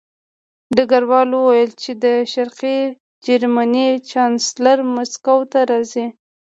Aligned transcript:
ډګروال 0.75 1.29
وویل 1.33 1.71
چې 1.81 1.91
د 2.03 2.05
شرقي 2.33 2.79
جرمني 3.25 3.89
چانسلر 4.09 4.77
مسکو 4.93 5.37
ته 5.51 5.59
راځي 5.69 6.05